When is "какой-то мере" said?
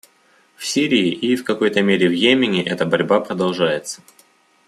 1.43-2.07